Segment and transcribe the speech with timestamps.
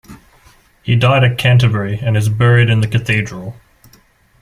[0.81, 3.57] He died at Canterbury and is buried in the Cathedral.